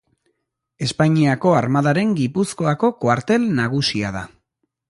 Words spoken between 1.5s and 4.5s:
Armadaren Gipuzkoako kuartel nagusia da.